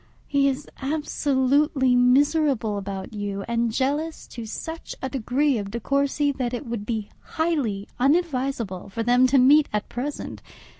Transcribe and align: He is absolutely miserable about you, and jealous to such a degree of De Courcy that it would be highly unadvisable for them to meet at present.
He 0.25 0.47
is 0.47 0.67
absolutely 0.81 1.95
miserable 1.95 2.75
about 2.79 3.13
you, 3.13 3.43
and 3.47 3.71
jealous 3.71 4.25
to 4.29 4.47
such 4.47 4.95
a 4.99 5.09
degree 5.09 5.59
of 5.59 5.69
De 5.69 5.79
Courcy 5.79 6.31
that 6.31 6.55
it 6.55 6.65
would 6.65 6.87
be 6.87 7.09
highly 7.37 7.87
unadvisable 7.99 8.89
for 8.89 9.03
them 9.03 9.27
to 9.27 9.37
meet 9.37 9.69
at 9.71 9.89
present. 9.89 10.41